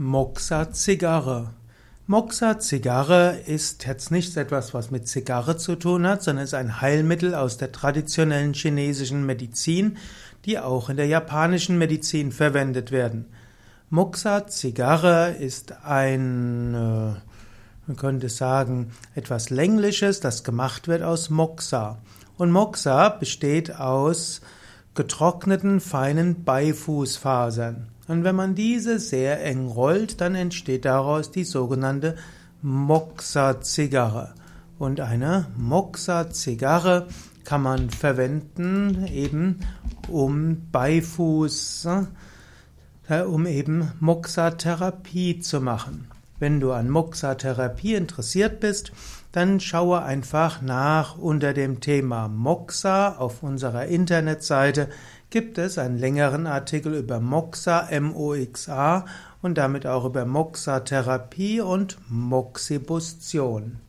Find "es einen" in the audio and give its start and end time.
55.58-55.98